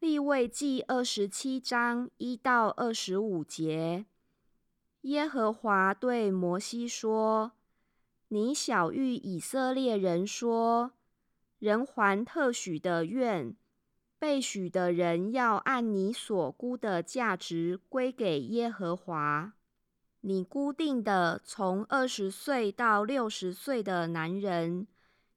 [0.00, 4.06] 立位记二十七章一到二十五节，
[5.00, 7.50] 耶和华对摩西说
[8.28, 10.92] ：“你小谕以色列人说，
[11.58, 13.56] 人还特许的愿，
[14.20, 19.54] 被许的人要按你所估的价值归给耶和华。
[20.20, 24.86] 你固定的从二十岁到六十岁的男人，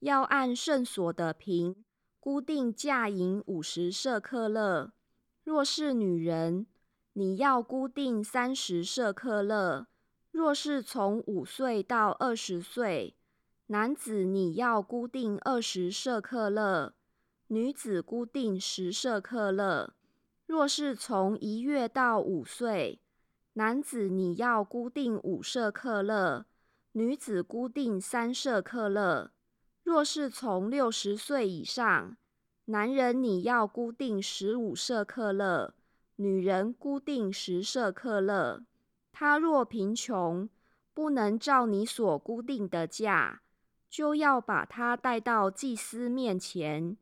[0.00, 1.76] 要按圣所的平。”
[2.20, 4.92] 固定价银五十舍克勒，
[5.44, 6.66] 若是女人，
[7.12, 9.86] 你要固定三十舍克勒；
[10.32, 13.14] 若是从五岁到二十岁，
[13.68, 16.94] 男子你要固定二十舍克勒，
[17.46, 19.94] 女子固定十舍克勒；
[20.46, 23.00] 若是从一月到五岁，
[23.54, 26.46] 男子你要固定五舍克勒，
[26.92, 29.30] 女子固定三舍克勒。
[29.88, 32.14] 若是从六十岁以上，
[32.66, 35.72] 男人你要固定十五舍克勒，
[36.16, 38.62] 女人固定十舍克勒。
[39.12, 40.46] 他若贫穷，
[40.92, 43.40] 不能照你所固定的价，
[43.88, 46.94] 就要把他带到祭司面前，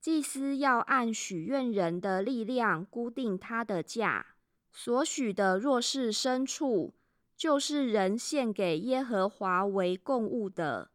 [0.00, 4.28] 祭司要按许愿人的力量固定他的价。
[4.72, 6.94] 所许的若是牲畜，
[7.36, 10.88] 就是人献给耶和华为供物的。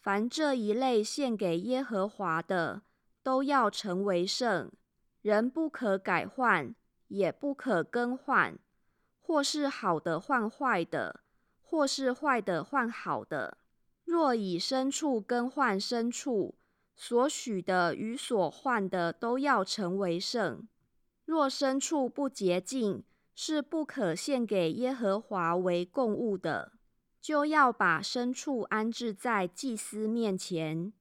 [0.00, 2.82] 凡这一类献给耶和华的，
[3.22, 4.70] 都要成为圣。
[5.20, 6.74] 人不可改换，
[7.08, 8.58] 也不可更换，
[9.20, 11.20] 或是好的换坏的，
[11.60, 13.58] 或是坏的换好的。
[14.04, 16.54] 若以牲畜更换牲畜，
[16.96, 20.66] 所许的与所换的都要成为圣。
[21.24, 23.04] 若牲畜不洁净，
[23.34, 26.77] 是不可献给耶和华为供物的。
[27.20, 30.92] 就要把牲畜安置在祭司面前，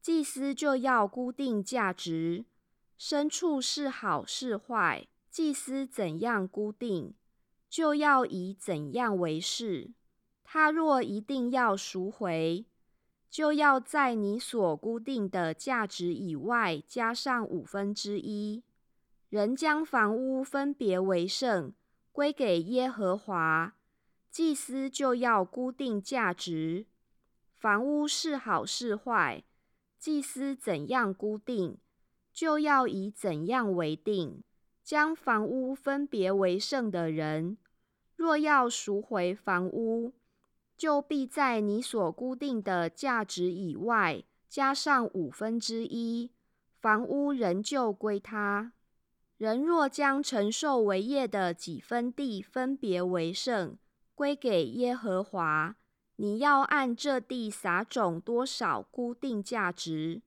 [0.00, 2.44] 祭司就要固定价值。
[2.98, 7.14] 牲畜是好是坏，祭司怎样固定，
[7.68, 9.90] 就要以怎样为是。
[10.44, 12.64] 他若一定要赎回，
[13.28, 18.62] 就要在你所固定的价值以外加上五分之一。
[19.28, 21.74] 人将房屋分别为圣，
[22.12, 23.74] 归给耶和华。
[24.36, 26.84] 祭司就要固定价值，
[27.56, 29.42] 房屋是好是坏，
[29.98, 31.78] 祭司怎样固定，
[32.34, 34.44] 就要以怎样为定。
[34.84, 37.56] 将房屋分别为圣的人，
[38.14, 40.12] 若要赎回房屋，
[40.76, 46.30] 就必在你所固定的价值以外加上五分之一，
[46.78, 48.74] 房屋仍旧归他。
[49.38, 53.78] 人若将承受为业的几分地分别为圣，
[54.16, 55.76] 归给耶和华，
[56.16, 60.22] 你要按这地撒种多少固定价值。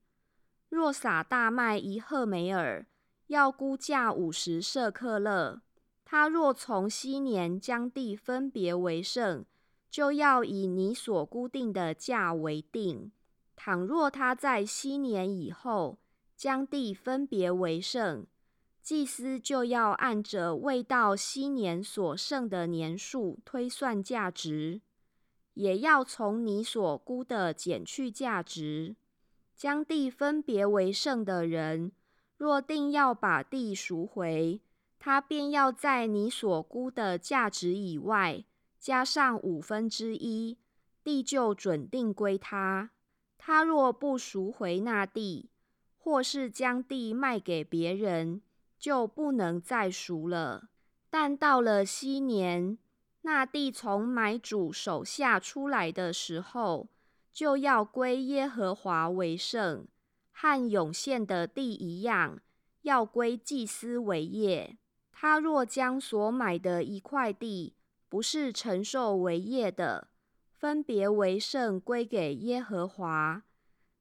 [0.70, 2.86] 若撒大麦一赫梅尔，
[3.26, 5.64] 要估价五十舍克勒。
[6.06, 9.44] 他若从昔年将地分别为圣，
[9.90, 13.12] 就要以你所固定的价为定。
[13.56, 15.98] 倘若他在昔年以后
[16.38, 18.28] 将地分别为圣，
[18.90, 24.82] 祭司就要按着未到昔年所剩的年数推算价值，
[25.54, 28.96] 也要从你所估的减去价值。
[29.56, 31.92] 将地分别为剩的人，
[32.36, 34.60] 若定要把地赎回，
[34.98, 38.44] 他便要在你所估的价值以外
[38.80, 40.58] 加上五分之一，
[41.04, 42.90] 地就准定归他。
[43.38, 45.52] 他若不赎回那地，
[46.00, 48.42] 或是将地卖给别人，
[48.80, 50.70] 就不能再赎了。
[51.10, 52.78] 但到了昔年，
[53.22, 56.88] 那地从买主手下出来的时候，
[57.34, 59.86] 就要归耶和华为圣，
[60.32, 62.40] 和涌现的地一样，
[62.84, 64.78] 要归祭司为业。
[65.12, 67.76] 他若将所买的一块地
[68.08, 70.08] 不是承受为业的，
[70.54, 73.44] 分别为圣归给耶和华。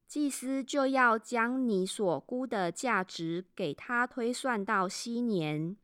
[0.09, 5.77] 祭司就要将你所估的价值给他推算到昔年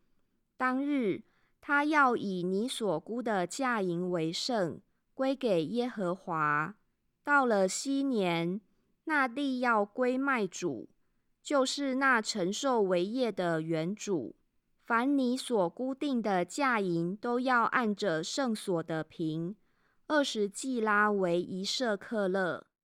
[0.57, 1.21] 当日，
[1.61, 4.81] 他要以你所估的价银为圣，
[5.13, 6.73] 归给耶和华。
[7.23, 8.59] 到了昔年，
[9.03, 10.89] 那地要归卖主，
[11.43, 14.35] 就是那承受为业的原主。
[14.83, 19.55] 凡你所固定的价银，都要按着圣所的平
[20.07, 22.65] 二十季拉为一舍克勒。